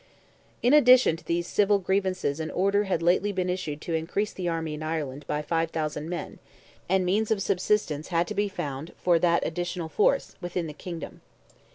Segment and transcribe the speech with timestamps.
[0.63, 4.49] In addition to these civil grievances an order had lately been issued to increase the
[4.49, 6.39] army in Ireland by 5,000 men,
[6.89, 11.21] and means of subsistence had to be found for that additional force, within the kingdom.